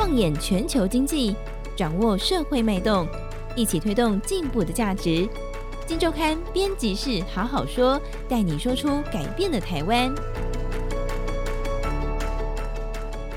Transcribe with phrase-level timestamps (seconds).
[0.00, 1.36] 放眼全球经济，
[1.76, 3.06] 掌握社会脉动，
[3.54, 5.28] 一起推动进步的价值。
[5.86, 10.10] 金周刊编辑室好好说，带你说出改变的台湾。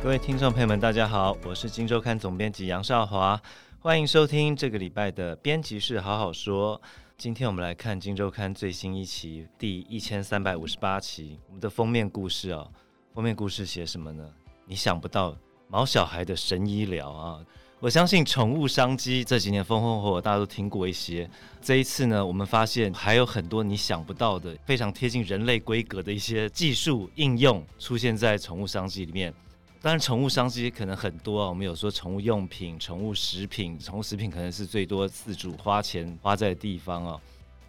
[0.02, 3.38] 各位听众朋友们，大家好，我是金周刊总编辑杨少华，
[3.80, 6.82] 欢迎收听这个礼拜的编辑室好好说。
[7.18, 12.72] 今天我们来看金周刊最新一期第一千三百五十八期，我们的封面故事哦。
[13.14, 14.24] 封面故事写什么呢？
[14.66, 15.36] 你想不到
[15.74, 17.40] 毛小孩的神医疗啊！
[17.80, 21.28] 我相信宠物商机这几年风风火火，大家都听过一些。
[21.64, 29.34] 这一次呢，我们发现还有很多你想不到的、非常贴近人类规格的一些技术应用出现在宠物商机里面。
[29.82, 37.20] 当然，宠物商机可能很多啊，我们有说宠物用品、宠物食品，宠物食品可能是最多自主花钱花在的地方啊。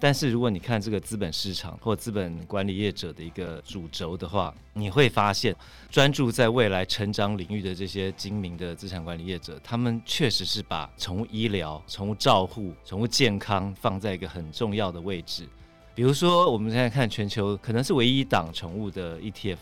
[0.04, 5.56] 但是如果你看这个资本市场或资本管理业者的一个主轴的话，你会发现，
[5.90, 15.48] 专注在未来成长领域的这些精明的资产管理业者，他们确实是把宠物医疗、宠物照护、宠物健康放在一个很重要的位置。
[15.94, 19.56] 比如说，我们现在看全球可能是唯一一档宠物的 ETF。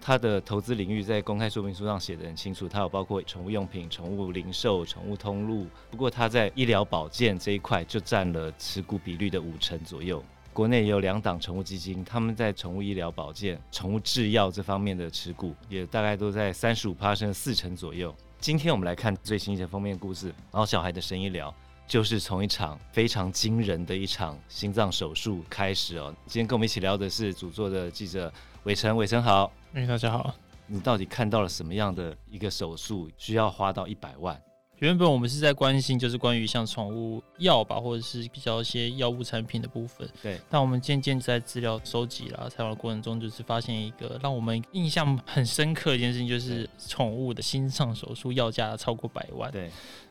[0.00, 5.66] 它的投资领域在公开说明书上写得很清楚，它有包括宠物用品、宠物零售、宠物通路。
[5.90, 10.22] 不过它在医疗保健这一块就占了持股比率的五成左右。
[10.52, 18.14] 国内也有两档宠物基金，他们在宠物医疗保健、宠物制药这方面的持股也大概都在三十五趴甚至四成左右。
[18.40, 21.54] 今天我们来看最新一些封面故事，然后小孩的神医疗
[21.86, 26.12] 就是从一场非常惊人的一场心脏手术开始哦。
[26.26, 28.32] 今天跟我们一起聊的是主作的记者
[28.64, 29.52] 伟成，伟成好。
[29.72, 30.34] 哎，大家好！
[30.66, 34.36] 你到底看到了什么样的一个手术需要花到一百万？
[34.78, 40.08] 原本我们是在关心就是关于像宠物药吧，或者是比较一些药物产品的部分。
[40.20, 40.40] 对。
[40.50, 49.52] 但我们渐渐在资料收集啦、采访的过程中，就是发现一个让我们印象很深刻的一件事情，就是宠物的心脏手术要价超过百万。
[49.52, 49.70] 对。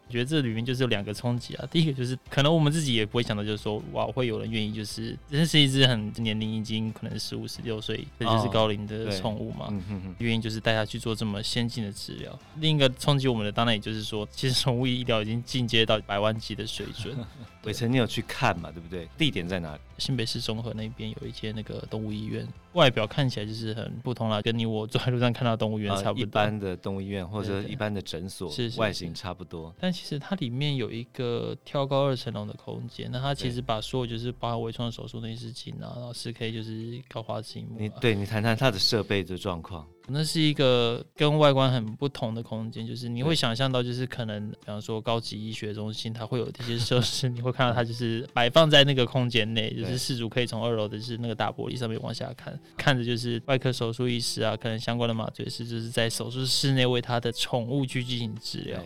[0.10, 9.72] 我觉得这里面就是有两个冲击啊，第一个就是可能我们自己也不会想到，就是说哇，会有人愿意就是这是一只很年龄已经可能十五十六岁，这就是高龄的宠物嘛，
[10.18, 12.38] 愿、哦、意就是带它去做这么先进的治疗。
[12.56, 17.16] 另一个冲击我们的当然也就是说，其实宠物医疗已经进阶到百万级的水准。
[17.66, 18.72] 伟成，你有去看嘛？
[18.72, 19.06] 对不对？
[19.18, 19.81] 地点在哪里？
[19.98, 26.19] 新北市综合那边有一间那个动物医院，外表看起来就是很不同啦，跟你我走在路上看到动物医院差不多。
[26.22, 29.75] 一般的动物医院或者一般的诊所，是外形差不多。
[29.78, 37.78] 但其实它里面有一个挑高二层楼的空间，那它其实把所有就是包含微创手术那些事情啊，然后四 K 就是高画质萤幕。
[37.78, 39.86] 你对你谈谈它的设备的状况。
[40.12, 58.81] 那是一个跟外观很不同的空间，就是你会想象到，就是可能，比方说高级医学中心，它会有这些设施，你会看到它就是摆放在那个空间内，就是事主可以从二楼的就是那个大玻璃上面往下看，看着就是外科手术医师啊，可能相关的麻醉师，就是在手术室内为他的宠物去进行治疗。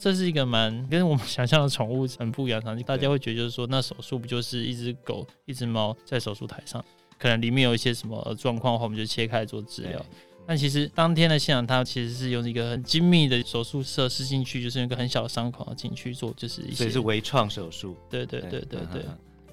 [0.00, 6.82] 这是一个蛮 跟我们想象的宠物很不一样的场景，大家会觉得就是说，那手术不就是一只狗、一只猫在手术台上，
[7.18, 10.04] 可能里面有一些什么状况的话，我们就切开做治疗。
[10.46, 16.76] 但其实当天的现场，它其实是用一个很精密的手术设施进去，就是用一个很小的伤口进去做，就是一些。
[16.76, 17.94] 所以是微创手术。
[18.08, 19.04] 对对对对对，对，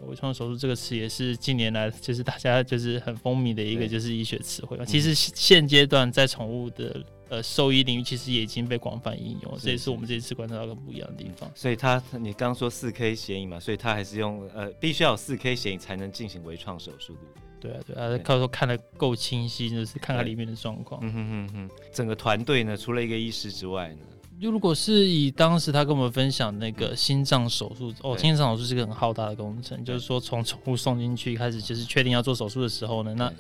[0.06, 4.78] 微创手术这个词也是近年来就是大家就是很风靡的一个就是医学词汇。
[4.86, 11.52] 其实现阶段在宠物的呃兽医领域，其实也已经被广泛应用，这也是我们这一次观察到的不一样的地方。
[11.56, 17.16] 所以它你刚刚说四 K 显影嘛，所以它还是用呃必须要有四 K 显影才能进行微创手术，
[17.60, 17.96] 对不对？
[17.96, 21.02] 对啊，对啊，靠说看得够清晰，就是看看里面的状况。
[21.04, 24.02] 嗯哼哼哼，整个团队呢，除了一个医师之外呢，
[24.40, 33.32] 就如果是以当时他跟我们分享那个心脏手术，哦，心脏手术是一个很浩大的工程，就是说从宠物送进去开始，就是确定要做手术的时候呢，那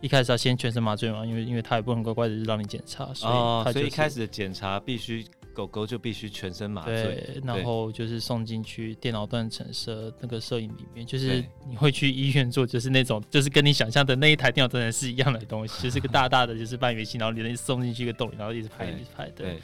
[0.00, 5.24] 一开始要先全身麻醉嘛，因为因为他也不能乖乖的让你检查，所以所以一开始的检查必须。
[5.56, 19.30] 狗狗就必须全身麻醉，对，然后就是送进去电脑断层摄那个摄影里面，就是你会去医院做，就是那种就是跟你想象的那一台电脑断层是一样的东西，就是个大大的就是半圆形，然后里面送进去一个洞里，然后一直拍一直拍。
[19.30, 19.62] 对，对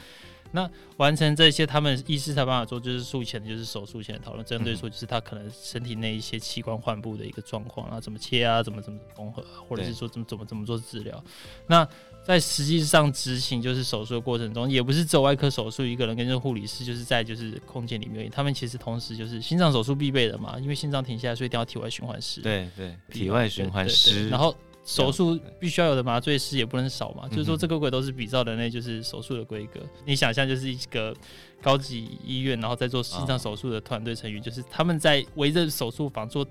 [0.53, 11.23] 那完成这些，他们医师才办法做，就是术前的就是手术前的讨论，针对说就是他可能身体内一些器官患部的一个状况，然后怎么切啊，怎么怎么缝合，或者是说怎么怎么怎么做治疗，
[11.67, 11.85] 那。
[12.25, 22.39] 在实际上执行就是手术的过程中，也不是只有外科手术一个人跟这个护理师就是在就是空间里面，他们其实同时就是心脏手术必备的嘛，因为心脏停下来，所以一定要体外循环师。
[22.39, 24.29] 对对，体外循环师。
[24.29, 29.79] 然后手术必须要有的麻醉师也不能少嘛，就是说这个规都是比照的那就是手术的规格。
[30.05, 31.15] 你想象就是一个
[31.61, 36.45] 高级医院，然后在做心脏手术的团队成员，就是他们在围着手术房做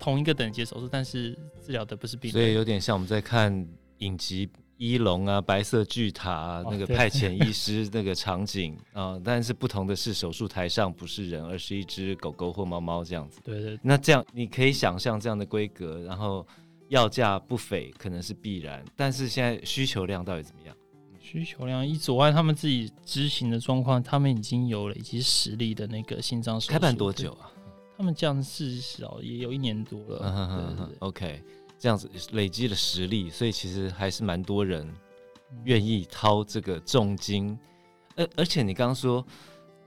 [0.00, 2.32] 同一个等级的手术，但是治疗的不是病人。
[2.32, 3.66] 所以有点像我们在看
[3.98, 4.48] 影集。
[4.78, 13.40] 一龙啊，白色巨塔啊，哦、那个派遣医师那个场景 啊、呃，但是不同的是，手术台上不是人，而是一只狗狗或猫猫这样子。
[13.42, 13.80] 对，对对。
[13.82, 16.46] 那这样你可以想象这样的规格，然后
[16.88, 18.84] 要价不菲，可能是必然。
[18.94, 20.76] 但是现在需求量到底怎么样？
[21.20, 26.72] 需求量，以左岸他们自己执行的状况，他们已经有了以及实力的那个心脏手术。
[26.72, 27.50] 开办多久啊？
[27.98, 30.20] 他们这样至少也有一年多了。
[30.22, 31.42] 嗯哼哼哼 OK，
[31.78, 34.88] 这样子累积了实力，所以其实还是蛮多人
[35.64, 37.58] 愿意掏这个重金。
[38.14, 39.26] 而、嗯、而且你刚刚说，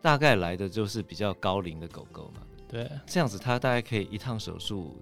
[0.01, 2.41] 大概来的就是比较高龄的狗狗嘛。
[2.67, 4.97] 对，这样子他大概可以一趟手术，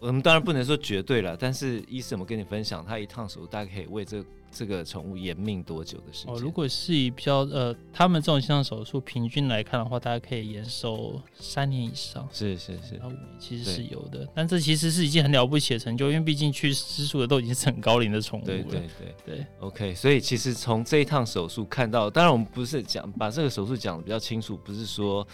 [0.00, 4.24] 我们当然不能说绝对了，但是医生我跟你分享，他一趟手术大概可以为这。
[4.50, 6.34] 这个宠物延命多久的时间？
[6.34, 12.26] 哦，如果是以比较呃，他们这种心脏手术平均来看的话，大家可以延寿三年以上。
[12.32, 18.46] 是是是，五年其实是有的，但这其实是一件很了不起的成就，因为毕竟去施术的都已经是很高龄的宠物了。
[18.46, 18.88] 对对对
[19.26, 19.94] 对，对，OK。
[19.94, 25.28] 所以其实从这一趟手术看到，当然我们不是讲把这个手术讲的比较清楚，不是说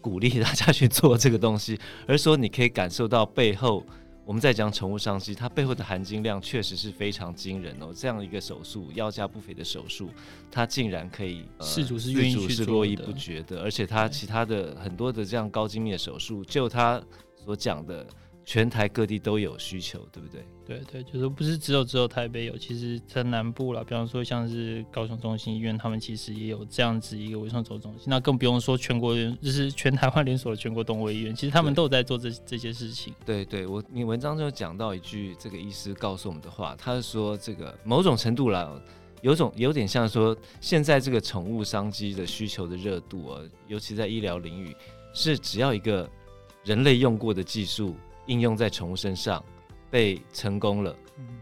[0.00, 1.78] 鼓励大家去做这个东西，
[2.08, 3.86] 而是说你可以感受到背后。
[4.26, 7.92] 我们在讲宠物商机，它背后的含金量确实是非常惊人哦。
[7.94, 10.10] 这样一个手术，要价不菲的手术，
[10.50, 17.00] 它竟然可以，事、呃、 主是愿意去是络绎不绝的，而且它其他的很多的这样高精密的手术，就它
[17.36, 18.04] 所讲的。
[18.48, 20.46] 全台各地都有需求，对不对？
[20.64, 28.04] 对对，就是不是只有只有台北有，其实在南部啦，比方说像是高雄中心医院，他们其实也有这样子一个微创手术中心。
[28.06, 33.12] 那更不用说全国，就是全台湾连锁的全国动物医院，其实他们都有在做这这些事情。
[33.24, 38.80] 对对，我你文章就讲到一句这个医师告诉我们的话，他是说这个某种程度啦，
[39.22, 44.72] 有种有点像说现在这个宠物商机的需求的热度啊，尤其在医疗领域，
[45.12, 46.08] 是只要一个
[46.64, 47.96] 人类用过的技术。
[48.26, 49.42] 应用在宠物身上
[49.90, 50.94] 被成功了，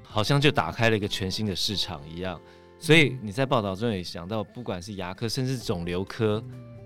[0.02, 2.40] 好像就打开了一个全新的市场一样。
[2.78, 6.44] 所以你在报道中也想到，不管是牙科，甚至肿瘤科，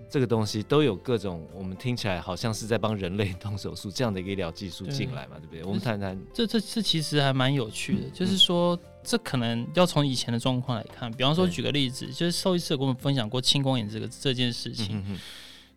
[0.09, 5.47] 这个东西都有各种我们听起来好像是在帮人类动手术这样的一个医疗技术进来嘛，对。
[5.47, 5.63] 不对？
[5.63, 6.17] 我们谈谈。
[6.33, 15.03] 这这这其实还蛮有趣的，就是说这可能要从以前的状况来看，比方说举个例子，就是兽医师跟我们分享过青光眼这个这件事情。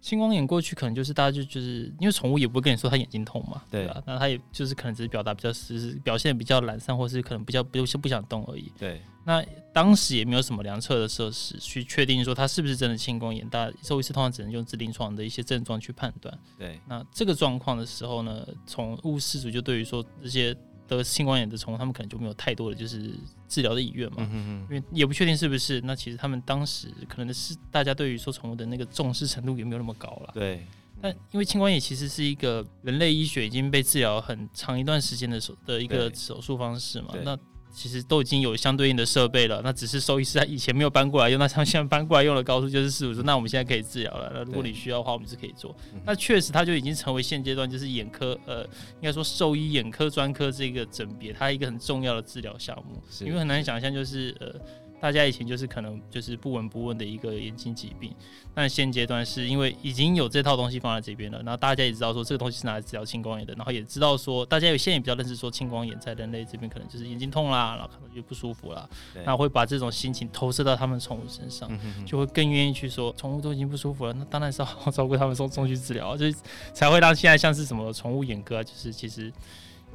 [0.03, 4.03] 青光眼过去可能就是大家就就是因为宠物也不会跟你说它眼睛痛嘛，对吧？
[4.05, 8.71] 那它也就是可能只是表达比较是表现比较懒散，或是可能比较不就不想动而已。
[8.77, 9.01] 对。
[9.25, 9.41] 那
[9.73, 16.37] 当时也没有什么量测的设施去确定说它是不是真的青光眼，大家兽医师通常只能用自临床的一些症状去判断。
[16.59, 16.81] 对。
[16.89, 20.57] 那这个状况的时候呢，宠物饲主就对于说这些。
[20.97, 23.15] 得青光眼的宠物，他们可能就没有太多的就是
[23.49, 24.29] 治疗的意愿嘛，
[24.71, 25.81] 因为也不确定是不是。
[25.83, 30.31] 那其实他们当时可能是大家对于说宠物的那个重视程度也没有那么高了。
[30.35, 30.67] 对。
[31.01, 37.39] 但因为青光眼其实是一个人类医学已经被治疗很长一段时间的手的一个手术方式嘛，那。
[37.73, 44.31] 其实都已经有相对应的设备了，那只是兽医师他以前没有搬过来用，那他们现在搬过来用了高度就是四五十，那我们现在可以治疗了。
[44.35, 45.75] 那如果你需要的话，我们是可以做。
[46.05, 53.03] 那确实，它就已经成为现阶段就是眼科，呃，应该说兽医眼科专科这个诊别，它一个很重要的治疗项目。
[53.25, 54.55] 因为很难想象，就是呃。
[55.03, 58.15] 大家以前就是可能就是不闻不问的一个眼睛疾病，
[58.55, 68.89] 但现阶段是因为已经有这套东西放在这边了，然后大家也知道说这个东西是拿来治疗青光眼的，然后也知道说大家有现在也比较认识说青光眼在人类这边可能就是眼睛痛啦，然后可能就不舒服啦，
[69.25, 71.69] 那会把这种心情投射到他们宠物身上，
[72.07, 76.39] 就会更愿意去说宠物都已经不舒服了，那当然是要好好照顾他们送送去治疗，就是
[76.73, 79.33] 才会让现在像是什么宠物眼科啊，就是其实。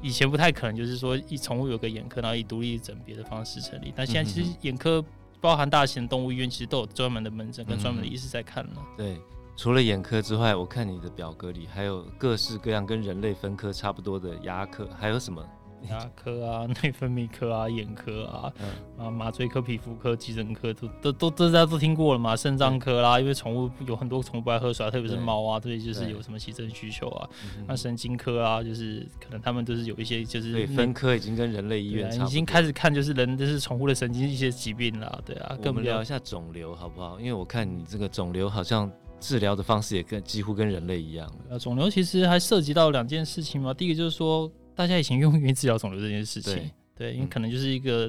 [0.01, 3.94] 以前不太可能，就是说以宠物有个眼科，然后以独立诊别的方式成立。
[3.96, 5.04] 但现在其实眼科
[5.42, 8.72] 包含大型动物医院，其实都有专门的门诊跟专门的医师在看了。
[8.96, 9.20] 对，
[9.56, 15.44] 除了眼科之外，我看你的表格里还有各式各样跟人类分科差不多的牙科，还有什么？
[15.89, 18.51] 牙科啊，内分泌科啊，眼科啊，
[18.98, 22.36] 嗯、啊，麻醉科、皮肤科、急诊科都都都大家都听过了嘛？
[22.36, 27.29] 肾脏科啦，因为宠物有很多宠物不爱喝水，特别是猫啊，对，就是有什么急症需求啊。
[27.67, 35.55] 那神经科啊，就是可能他们都是有一些就是对分科已经跟人类医院已经开始看就是人就是宠物的神经一些疾病了，对啊。
[35.62, 37.19] 跟我们聊一下肿瘤好不好？
[37.19, 41.31] 因为我看你这个肿瘤好像治疗的方式也跟几乎跟人类一样。
[41.50, 44.51] 呃，肿瘤其实还涉及到两件事情嘛，第一个就是说。
[44.77, 46.72] 大家以前用不愿意治疗肿瘤这件事情，对，
[47.12, 48.05] 对，因为可能就是一个，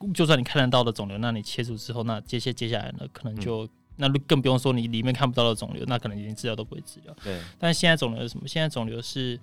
[0.00, 7.12] 嗯、就算你看得到的肿瘤，那你切除之后，那接下接下来呢，可能就、嗯、那更不用说你里面看不到的肿瘤，那可能连治疗都不会治疗。
[7.24, 8.46] 对，但现在肿瘤是什么？
[8.46, 9.36] 现在肿瘤是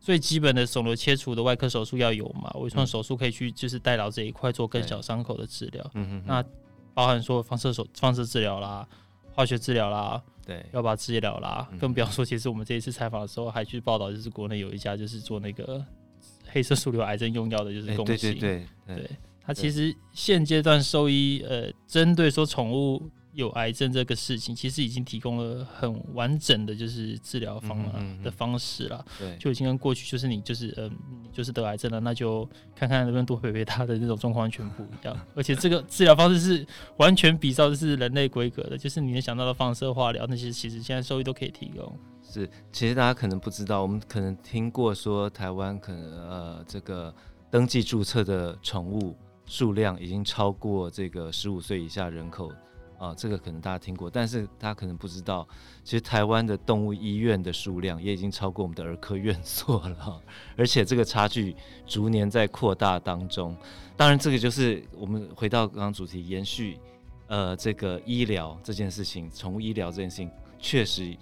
[0.00, 2.50] 最基本的肿瘤切除的外科手术要有嘛？
[2.58, 5.88] 微创手术可以去就是带到这一块做更小伤口的治疗。
[5.94, 6.44] 嗯哼，那
[6.94, 8.84] 包含说放射手放射治疗啦、
[9.32, 15.84] 化学治疗啦，对，要把治疗啦，更不要说，其实我们这一次采访的时候还去报道，就是国内有一家就是做那个。
[16.50, 19.10] 黑色素瘤癌症用药的就是共性，欸、对对对，对，
[19.42, 23.10] 它其实现阶段兽医呃，针对说宠物。
[23.38, 29.04] 有癌症这个事情，其实已经提供了很完整的就是治疗方案的方式了。
[29.16, 30.90] 对，就已经跟过去就是你就是嗯，
[31.22, 35.16] 你就是得癌症了，那就看看能不能多陪陪他的那种状况完全不一样。
[35.36, 36.66] 而且这个治疗方式是
[36.96, 41.96] 完全比照的是人类规格的，就是你能想到的放射化疗那些，其实现在兽医都可以提供。
[42.24, 47.14] 是，其实大家可能不知道，我们可能听过说台湾可能呃这个
[47.52, 49.16] 登记注册的宠物
[49.46, 52.50] 数量已经超过这个十五岁以下人口。
[52.98, 55.46] 啊，这个可能大家听过，但是大家可能不知道，
[55.84, 60.20] 其实台湾的动物医院的数量也已经超过我们的儿科院所了，
[60.58, 61.54] 而且这个差距
[61.86, 63.56] 逐年在扩大当中。
[63.96, 66.78] 当然，这个就是我们回到刚刚主题，延续
[67.28, 71.16] 呃这个医疗这件事情，宠物医疗这件事情，确实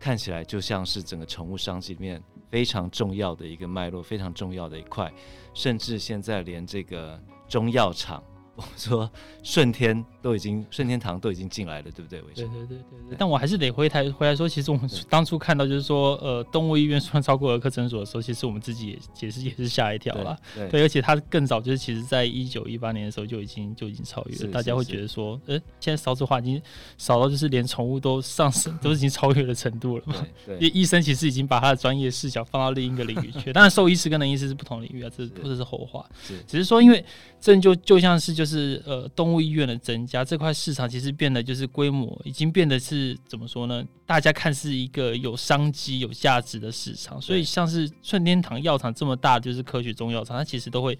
[0.00, 5.12] 看起来就像是整个宠物商机里面非常重要的一个脉络，非常重要的一块，
[5.52, 8.22] 甚至现在连这个中药厂。
[8.58, 9.08] 我们 说
[9.44, 12.20] 顺天都已经顺天堂都已经进来了，对不对？
[12.34, 12.76] 对对对对
[13.08, 13.16] 对。
[13.16, 20.36] 但我还是得回台回来说，其实我们 当初看到就是说，呃，动物医院算超过儿科诊所的时候，其实我们自己也其实也是吓一跳啦。
[20.56, 26.60] 对，对，而且它更早就是其实在一九一八年的时候就已经就已经超越了，大家会觉得说，呃，现在少子化已经
[26.96, 30.26] 少到就是连宠物都上升，都已经超越的程度了嘛。
[30.44, 30.56] 对。
[30.56, 36.04] 因为医生其实已经把他的专业视角放到另一个领域去，当然兽医师跟人医师是不同领域啊，这或者是后话。
[36.20, 36.36] 是。
[36.44, 37.04] 只是说，因为
[37.40, 38.47] 这就就像是就是。
[38.48, 43.84] 是呃，动物医院的增加，这块市场其实变得就是规模已经变得是怎么说呢？
[44.06, 50.98] 大家看是一个有商机、有价值的市场，所以像是顺天堂药厂这么大，就是科学中药厂，它其实都会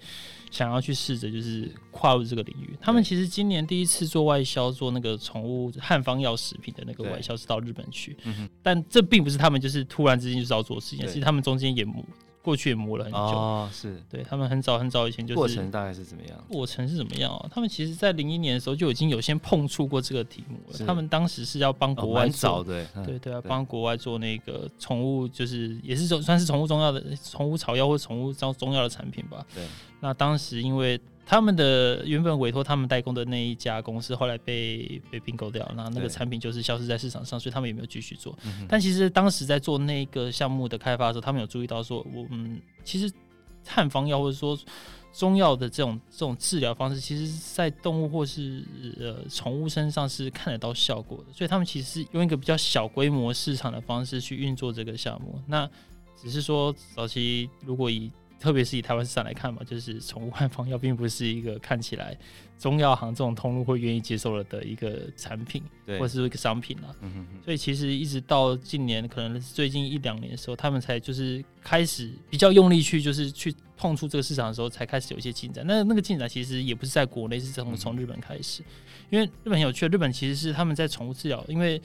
[0.51, 2.77] 想要去试着就是跨入这个领域。
[2.79, 8.15] 他们其实今年第一次做外销，做那个宠物汉方药食品的那个外销是到日本去，
[8.61, 11.85] 但这并不是他们就是突然之间就是要做事情，其实他们中间也。
[12.49, 16.43] 过去也磨了很久，哦，是对他们很早很早以前就是过程大概是怎么样？
[16.49, 17.47] 过程是怎么样啊？
[17.53, 20.85] 他们其实，在零一年的时候就已经有先碰触过这个题目了。
[20.87, 29.45] 他们当时是要帮国外做，对对对啊，帮国外做那个宠物，就是也是算是宠物中药的宠物草药或宠物中中药的产品吧。
[29.53, 29.63] 对，
[29.99, 30.99] 那当时因为。
[31.29, 38.35] 他们的原本委托他们代工的那一家公司，后来被被并购掉，然后那个产品就是消失在市场上，所以他们也没有继续做。
[38.43, 43.13] 嗯、但其实当时在做那个项目的开发的时候，他们有注意到说，我嗯，其实
[43.63, 44.57] 汉方药或者说
[45.13, 48.65] 中药的这种这种治疗方式，其实在动物或是
[48.99, 51.31] 呃宠物身上是看得到效果的。
[51.31, 55.39] 所以他们其实是用一个比较小规模市场的方式去运作这个项目。
[55.45, 55.69] 那
[56.19, 62.17] 只是说早期如果以特别是以台湾市场来看嘛，就是宠物汉方药并不是一个看起来
[62.59, 66.93] 中药行这种通路会愿意接受了的一个产品，对，或者是一个商品啊。
[67.01, 67.43] 嗯哼哼。
[67.43, 75.65] 所以其实一直到近年，可能最近一两年的时候，他们才就是开始比较用力去，就是去碰触这个市场的时候，才开始有一些进展。
[75.65, 78.61] 那那个进展其实也不是在国内，是从从日本开始，
[79.09, 81.81] 因为日本很有趣，日本其实是他们在宠物治疗，因为。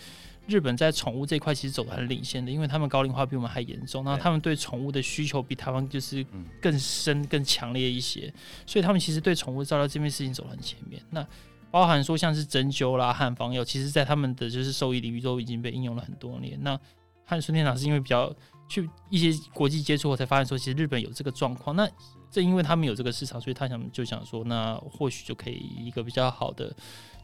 [0.47, 6.23] 日本在宠物这一块其实走的很领先的，因为他们高龄化比我们还严重，然后他们对宠物的需求比台湾就是
[6.61, 8.31] 更深、更强烈一些，
[8.67, 11.03] 所以他们其实对宠物照料这件事情走得很前面。
[11.11, 11.25] 那
[11.71, 16.59] 包含说像是针灸啦、汉方药，其实在他们的就是受益领域都已经被应用了很多年。
[16.63, 16.79] 那
[17.25, 18.35] 汉顺天堂是因为比较
[18.69, 21.75] 去一些国际接触，我才发现说其实日本有这个状况。
[21.77, 21.89] 那
[22.31, 26.75] 正因为他们有这个市场，所以他想就想说，那或许就可以一个比较好的。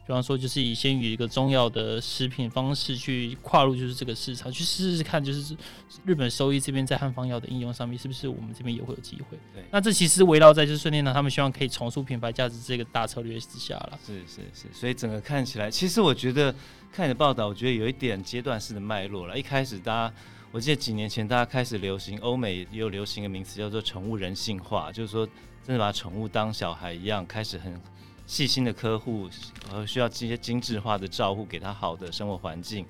[0.03, 5.55] 比方说，就是以先以一个中药的食品方式去跨入，就是这个市场，去试试看，就是
[6.03, 9.37] 日本收益这边在汉方药的应用上面，是不是我们这边也会有机会？
[9.53, 13.99] 对，那这其实围绕在就是顺天堂他们希望可以重塑品牌价值这个大策略之下了。
[14.03, 16.53] 是是是，所以整个看起来，其实我觉得
[16.91, 19.37] 看你的报道，我觉得有一点阶段式的脉络了。
[19.37, 20.13] 一开始大家，
[20.51, 25.25] 我记得几年前大家开始流行，欧美也有流行一个名词叫做宠物人性化，就是说
[25.65, 27.79] 真的把宠物当小孩一样，开始很。
[28.27, 29.27] 细心的呵护，
[29.69, 32.85] 呃，需要这些精致化的照顾，给他好的生活环境。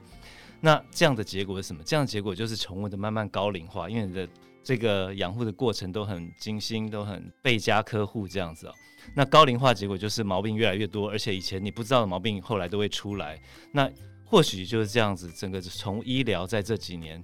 [0.60, 1.82] 那这样的结果是什么？
[1.84, 4.28] 这样的结果就是宠物的慢慢高龄化，因为你的
[4.64, 8.74] 这个养护的过程都很精心，都很倍加呵护，这样子哦。
[9.16, 13.42] 那高龄化结果就是毛病越来越多，而且以前你不知道的毛病，后来都会出来。
[13.72, 13.90] 那
[14.24, 17.24] 或许就是这样子，整个宠物医疗在这几年。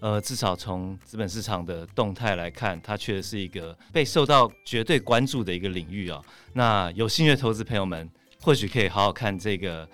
[0.00, 6.24] 呃，至少从资本市场的动态来看，它确实是一个被受到绝对关注的一个领域啊、哦。
[6.52, 8.08] 那有兴趣的投资朋友们，
[8.40, 9.88] 或许可以好好看这个，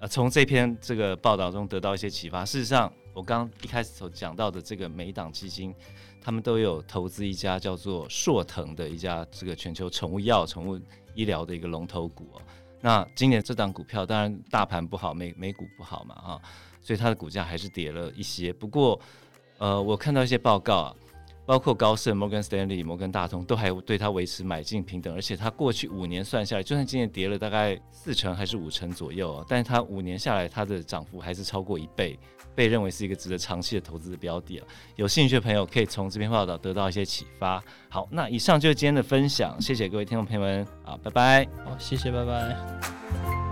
[0.00, 2.44] 呃，从这篇这个报道中得到一些启发。
[2.44, 5.74] 事实上，我刚刚一开始所讲到的这个美党基金，
[6.20, 10.80] 他们都有投资一家叫做硕腾的一家这个全球宠物药、宠物
[11.14, 12.42] 医疗的一个龙头股哦。
[12.80, 16.40] 那今年这档股票，当然大盘不好，美美股不好嘛，哈，
[16.80, 18.52] 所以它的股价还是跌了一些。
[18.52, 19.00] 不过，
[19.58, 20.94] 呃，我看到一些报告啊，
[21.44, 32.18] 包括高盛、摩根士丹利、摩根大通都还对它维持买进平等，而且它过去五年算下来，就算今年跌了大概四成还是五成左右，啊但是它五年下来它的涨幅还是超过一倍，
[32.54, 34.66] 被认为是一个值得长期的投资的标的啊。
[34.96, 37.62] 有兴趣的朋友可以从这篇报道得到一些启发。
[37.88, 41.48] 好，那以上就是今天的分享，谢谢各位听众朋友们，啊，拜拜。
[41.64, 43.47] 好，谢谢，拜拜。